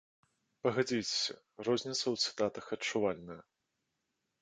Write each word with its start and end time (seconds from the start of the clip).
Пагадзіцеся, 0.67 1.35
розніца 1.69 1.99
ў 1.99 2.15
цытатах 2.25 2.65
адчувальная. 2.79 3.41